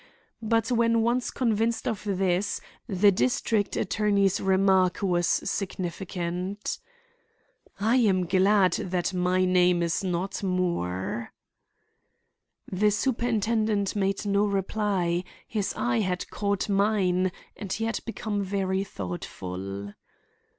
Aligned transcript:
But 0.41 0.71
when 0.71 1.03
once 1.03 1.29
convinced 1.29 1.87
of 1.87 2.03
this, 2.05 2.59
the 2.87 3.11
district 3.11 3.77
attorney's 3.77 4.41
remark 4.41 5.03
was 5.03 5.27
significant. 5.27 6.79
"I 7.79 7.97
am 7.97 8.25
glad 8.25 8.71
that 8.73 9.13
my 9.13 9.45
name 9.45 9.83
is 9.83 10.03
not 10.03 10.41
Moore." 10.41 11.31
The 12.71 12.89
superintendent 12.89 13.95
made 13.95 14.25
no 14.25 14.43
reply; 14.47 15.23
his 15.47 15.71
eye 15.77 15.99
had 15.99 16.27
caught 16.31 16.67
mine, 16.67 17.31
and 17.55 17.71
he 17.71 17.85
had 17.85 17.99
become 18.03 18.41
very 18.41 18.83
thoughtful. 18.83 19.93